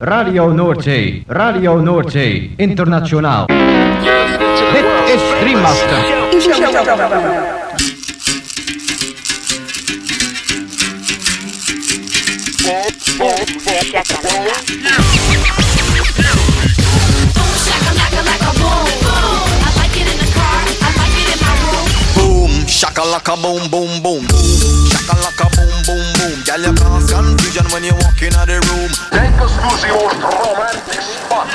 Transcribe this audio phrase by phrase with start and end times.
[0.00, 3.46] Radio Noordzee, Radio Noordzee, internationaal.
[4.72, 7.08] Dit is Dreammaster.
[22.14, 24.24] Boom, shakalaka boom boom boom.
[24.90, 26.36] Shakalaka boom boom boom.
[26.44, 28.17] Girl, you cause confusion when you walk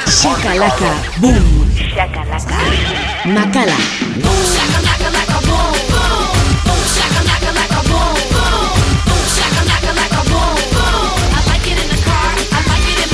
[0.07, 1.67] Shakalaka, boom.
[1.75, 2.57] Shakalaka.
[3.27, 3.77] Macala.
[4.23, 6.25] Boom, shakalaka, laka, boom, boom.
[6.63, 7.49] Boom, shakalaka,
[7.89, 8.71] boom, boom.
[9.05, 11.11] Boom, shakalaka, laka, boom, boom.
[11.47, 12.31] Like it in the car.
[12.31, 13.11] I like it.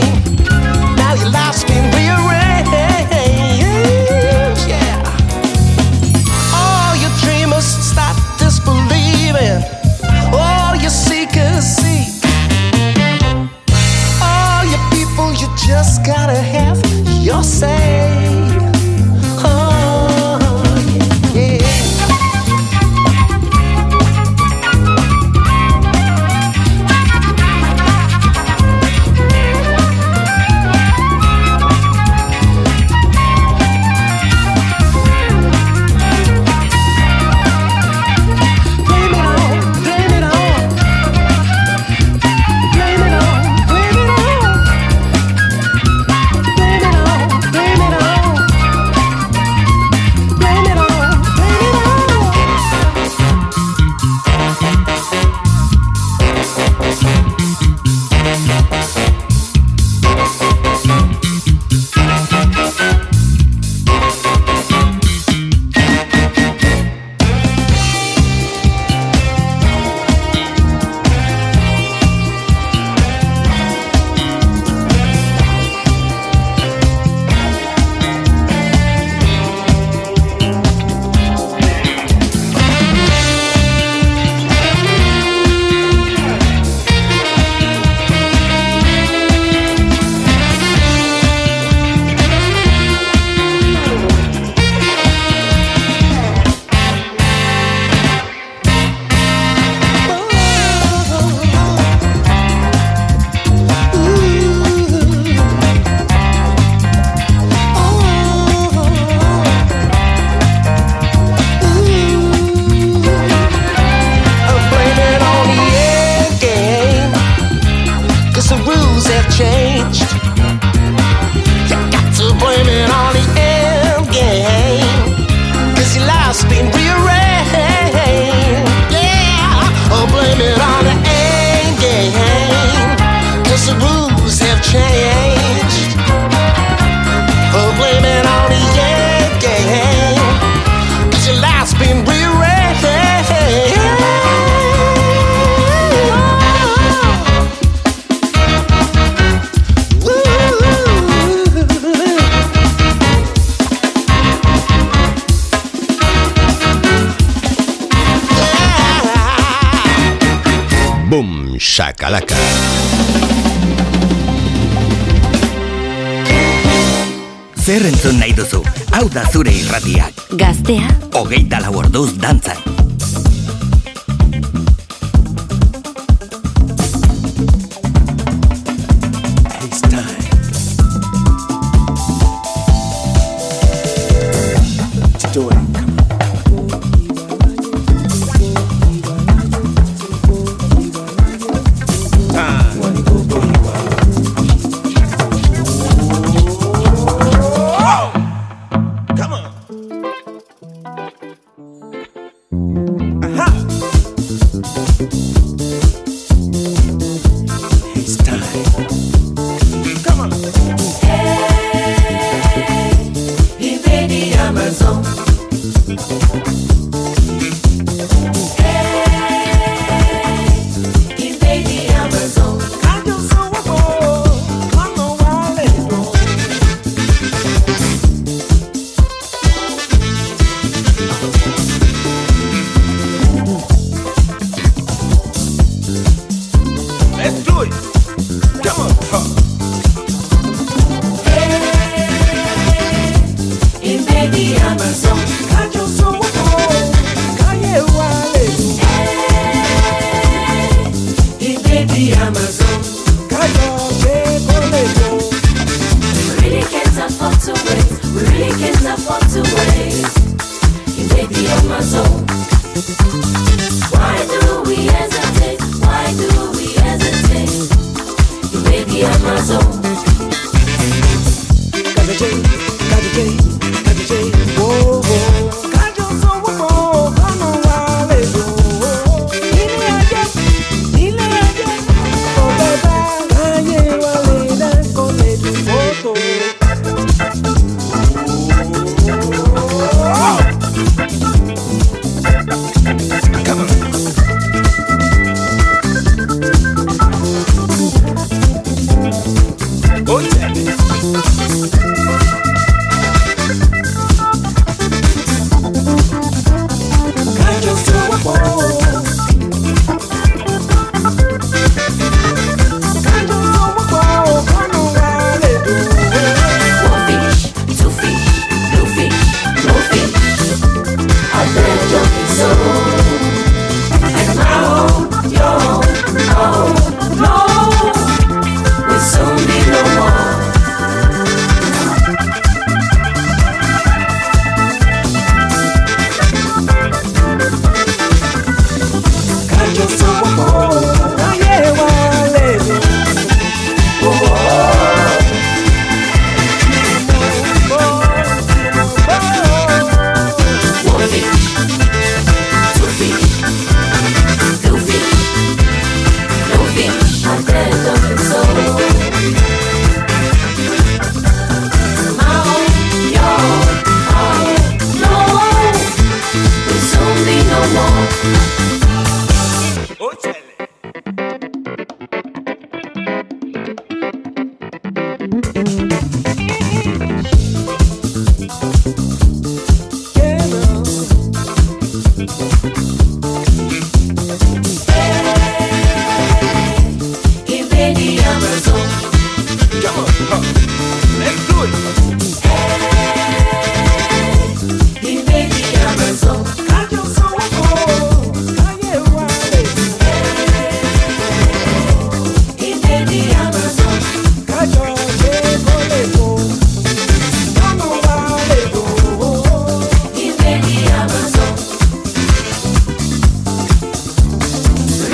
[172.20, 172.67] 蛋仔。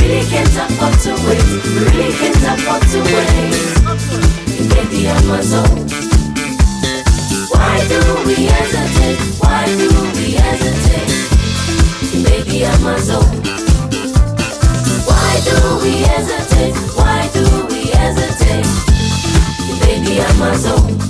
[0.07, 1.45] really can't afford to wait.
[1.65, 3.53] We really can't afford to wait.
[4.69, 5.71] Get the Amazon.
[7.51, 9.19] Why do we hesitate?
[9.41, 11.11] Why do we hesitate?
[12.25, 13.25] Baby Amazon.
[15.09, 16.77] Why do we hesitate?
[16.97, 18.67] Why do we hesitate?
[19.81, 21.04] Baby Amazon.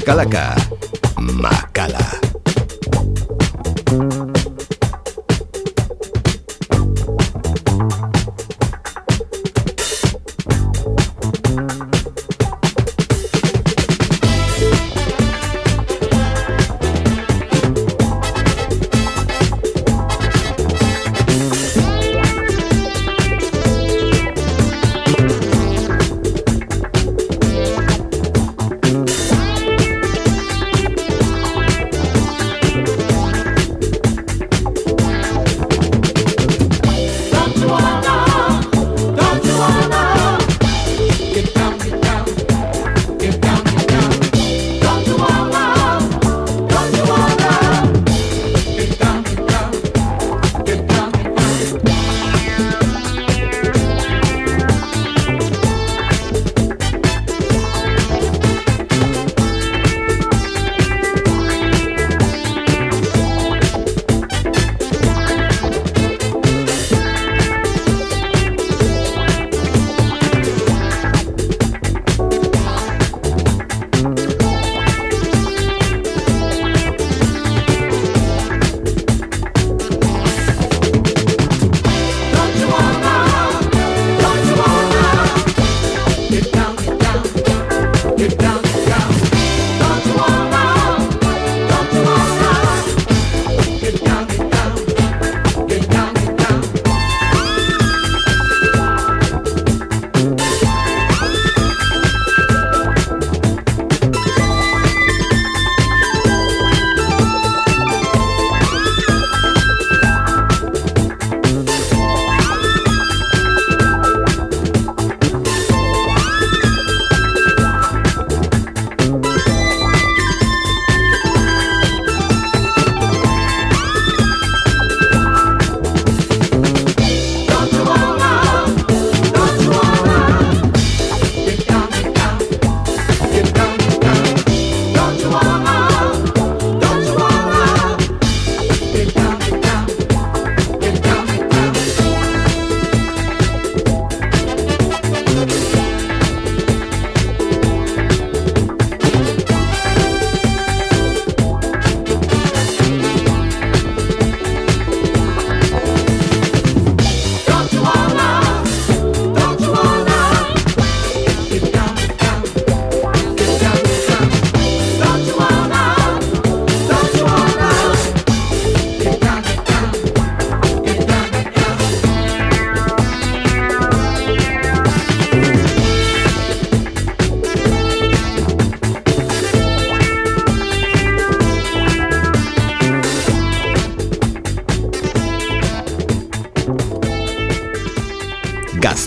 [0.00, 0.59] Calaca.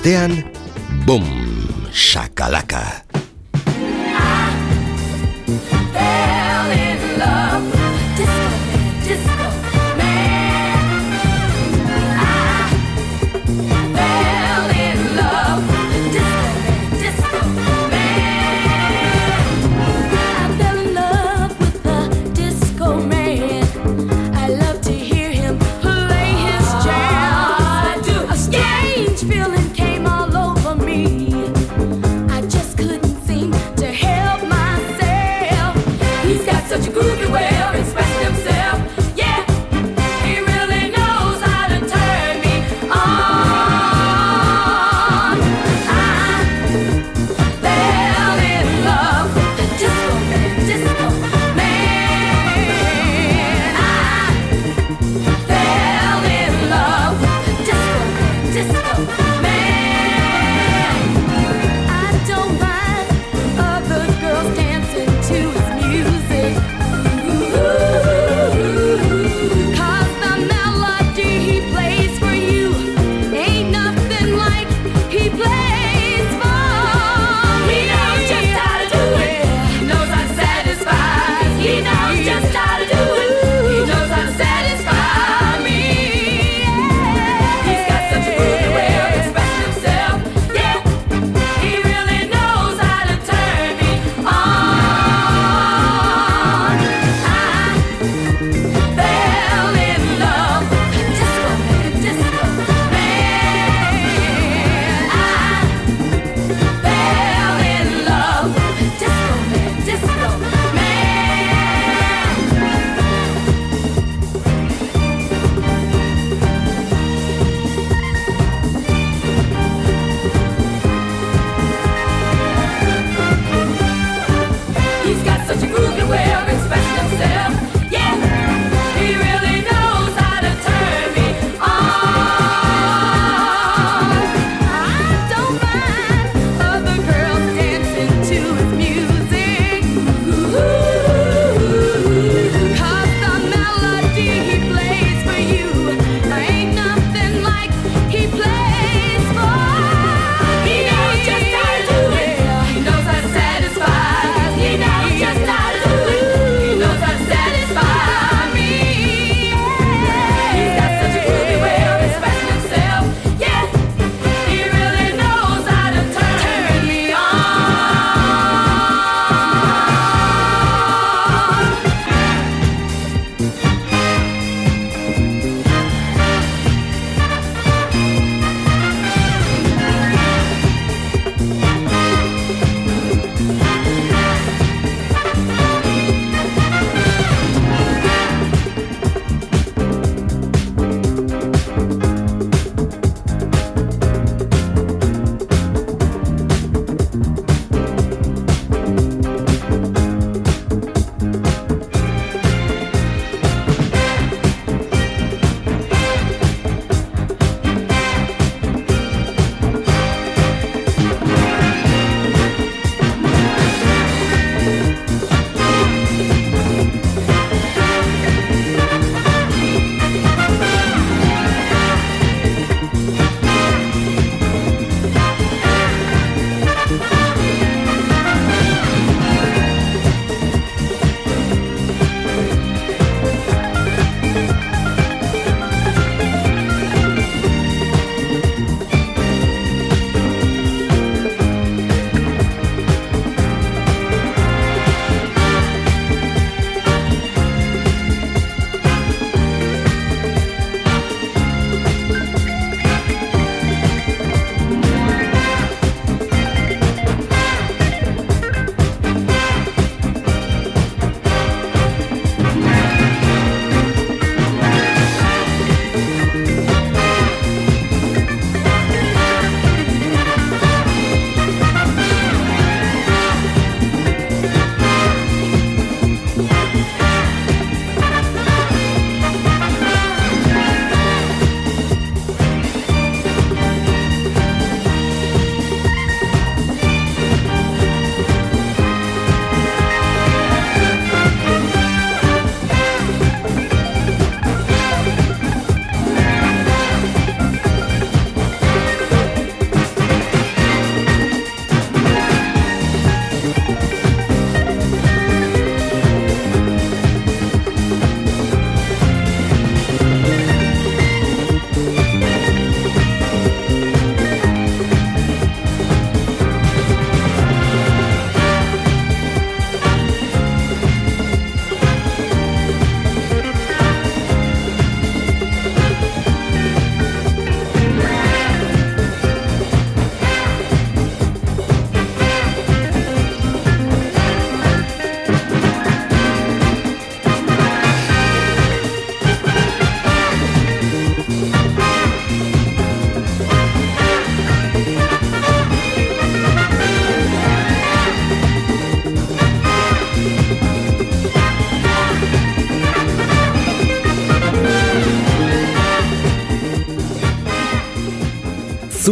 [0.04, 0.44] Gaztean,
[1.08, 1.24] boom
[1.96, 3.03] shakalaka.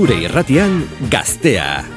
[0.01, 0.81] Zure irratian
[1.13, 1.90] gaztea.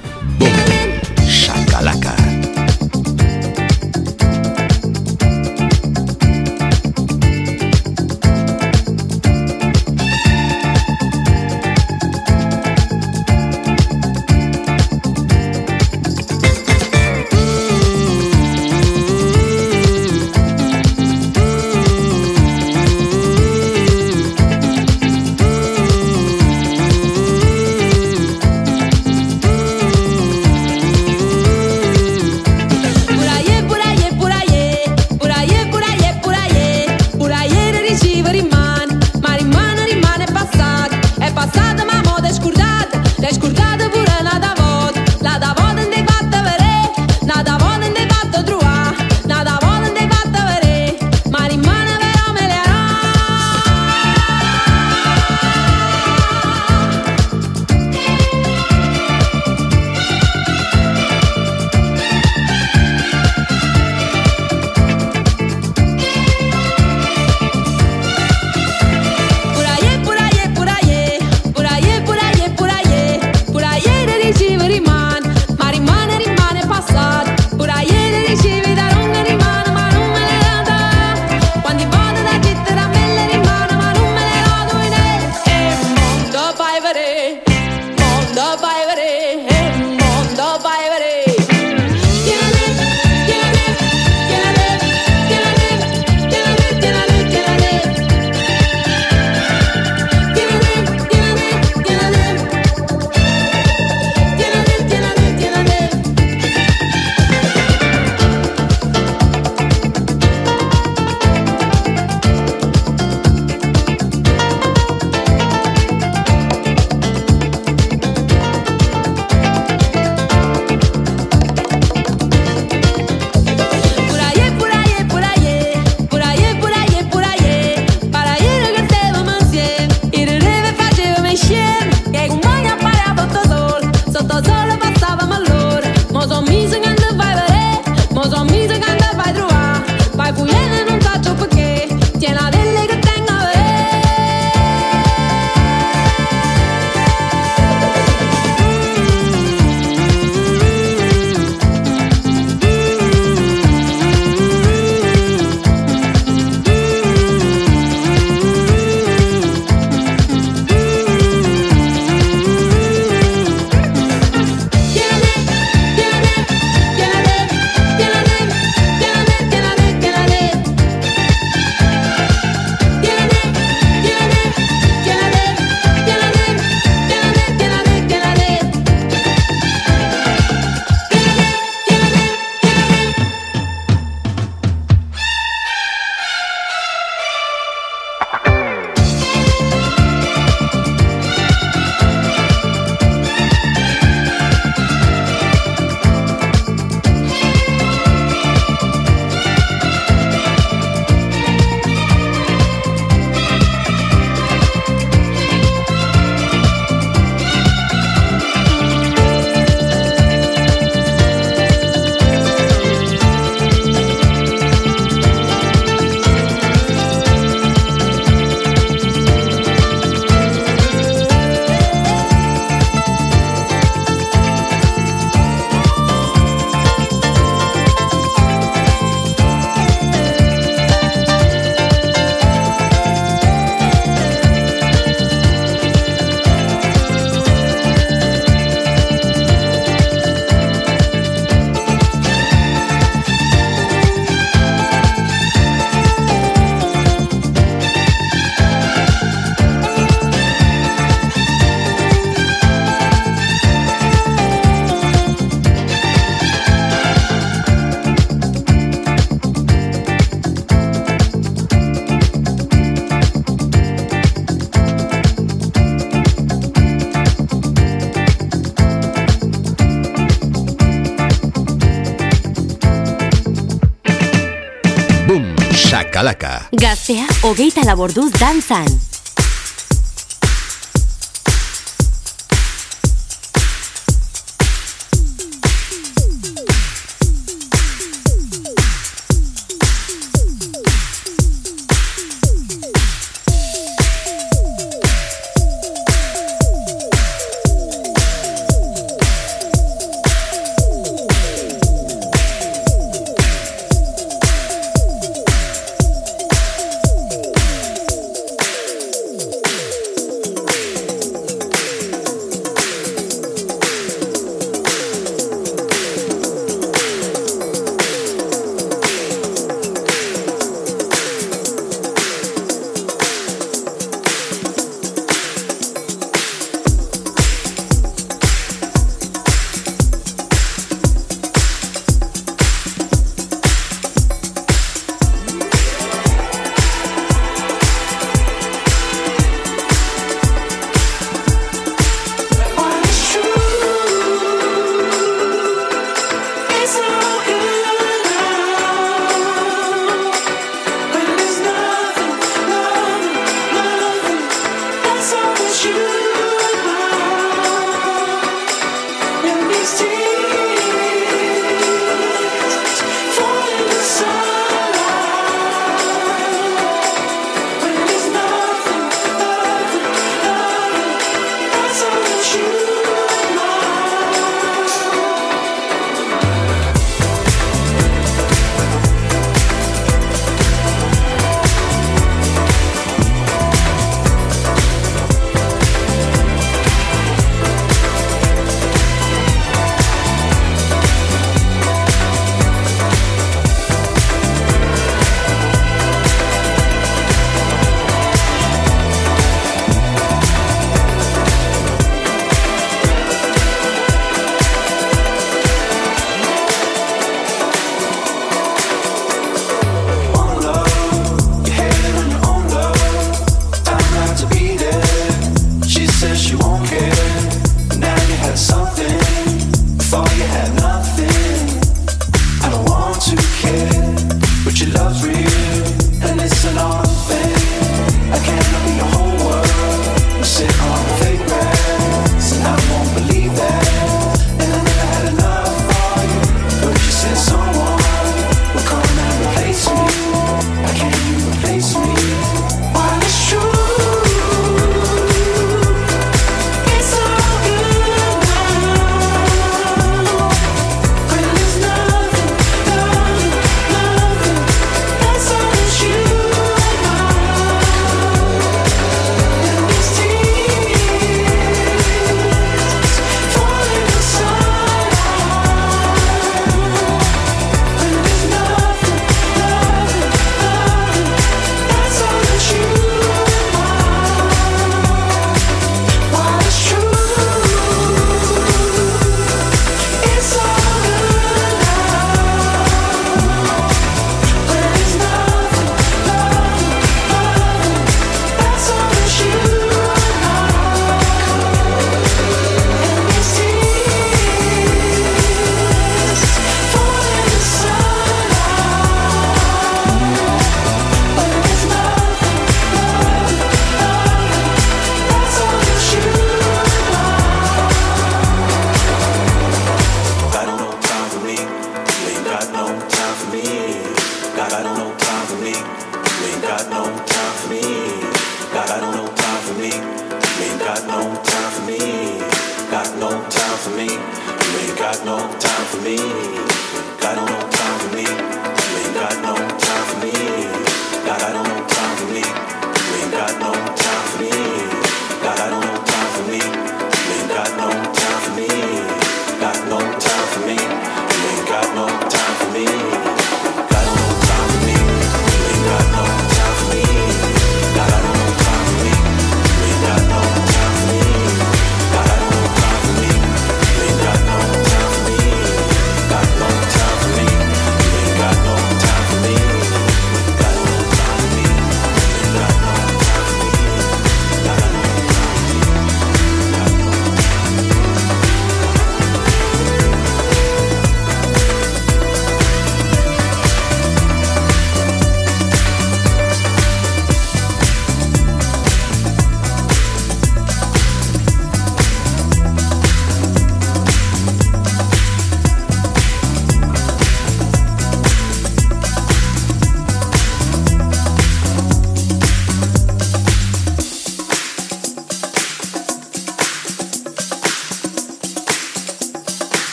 [277.54, 279.13] Hogeita laborduz dantzan.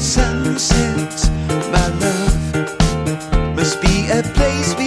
[0.08, 1.30] sunset,
[1.70, 4.87] my love must be a place.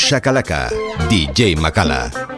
[0.00, 0.72] Shakalaka,
[1.12, 2.29] DJ Makala.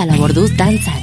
[0.00, 0.99] eta labor du dantzaz.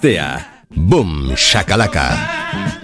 [0.00, 0.46] gaztea.
[0.74, 2.79] Boom, shakalaka.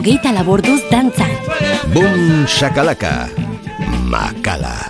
[0.00, 1.28] hogeita laborduz dantzan.
[1.92, 3.28] Bum shakalaka,
[4.08, 4.89] makala.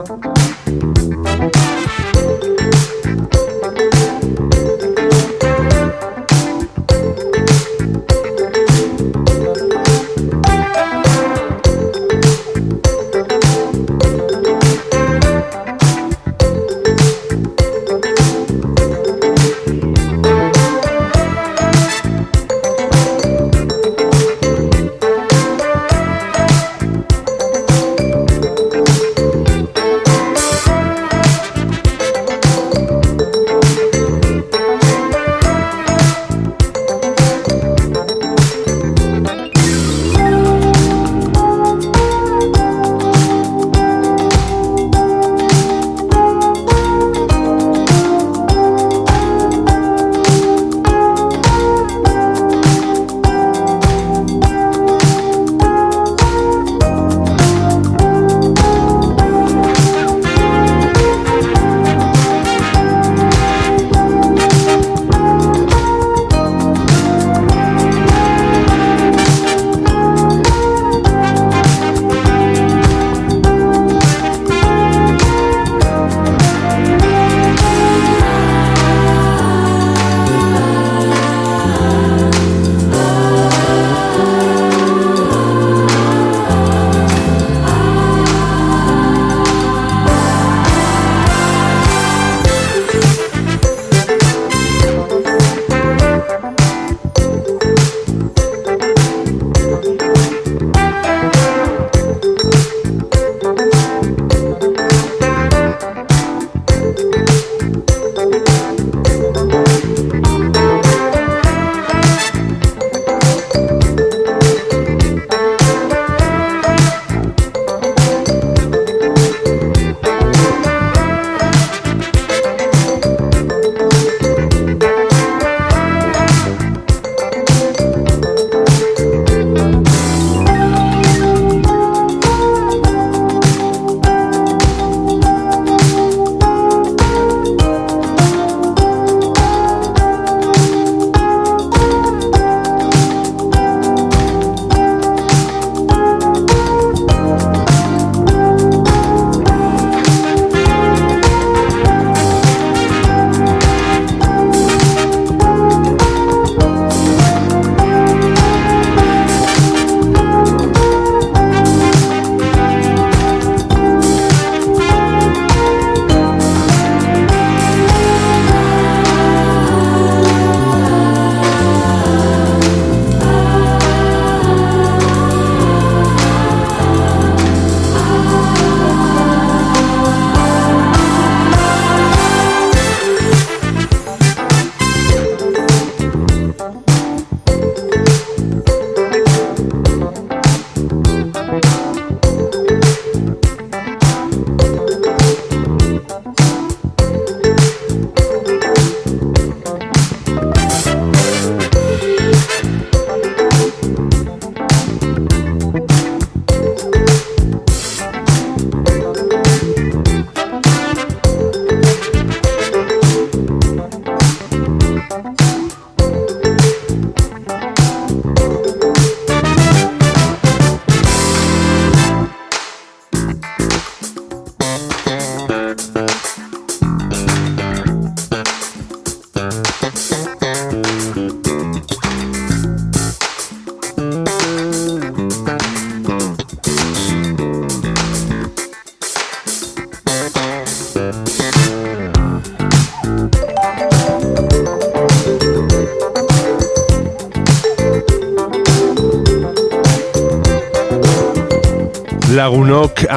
[0.00, 0.39] Música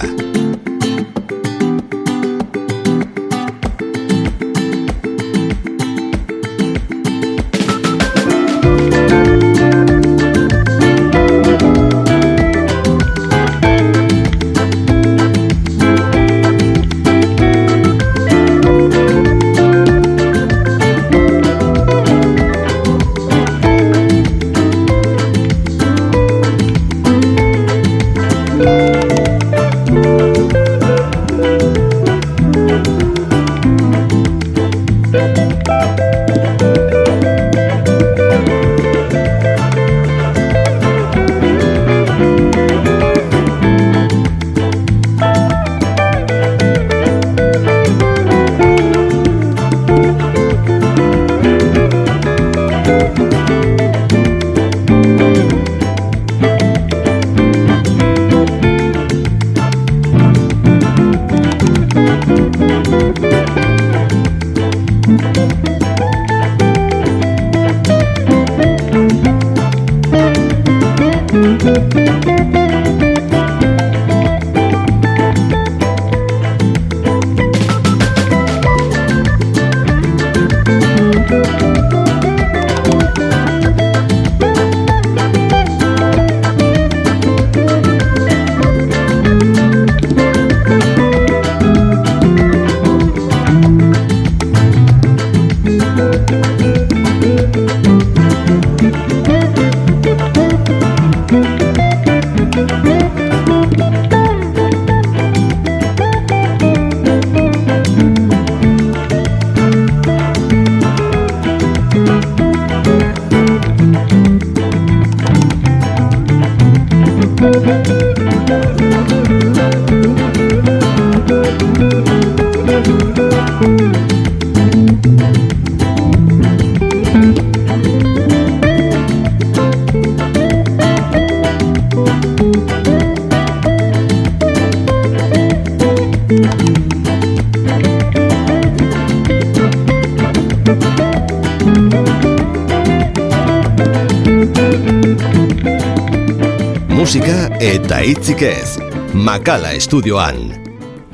[149.35, 150.55] Macala Studio An.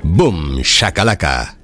[0.05, 1.60] Boom Shakalaka.